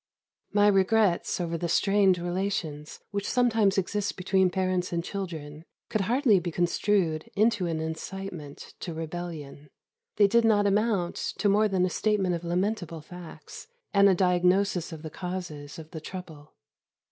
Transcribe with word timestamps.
My 0.51 0.65
regrets 0.67 1.39
over 1.39 1.59
the 1.59 1.69
strained 1.69 2.17
relations 2.17 3.01
which 3.11 3.29
sometimes 3.29 3.77
exist 3.77 4.17
between 4.17 4.49
parents 4.49 4.91
and 4.91 5.03
children 5.03 5.63
could 5.89 6.01
hardly 6.01 6.39
be 6.39 6.49
construed 6.49 7.29
into 7.35 7.67
an 7.67 7.79
incitement 7.79 8.73
to 8.79 8.95
rebellion. 8.95 9.69
They 10.15 10.25
did 10.25 10.43
not 10.43 10.65
amount 10.65 11.17
to 11.37 11.47
more 11.49 11.67
than 11.67 11.85
a 11.85 11.89
statement 11.91 12.33
of 12.33 12.43
lamentable 12.43 13.01
facts, 13.01 13.67
and 13.93 14.09
a 14.09 14.15
diagnosis 14.15 14.91
of 14.91 15.03
the 15.03 15.11
causes 15.11 15.77
of 15.77 15.91
the 15.91 16.01
trouble. 16.01 16.55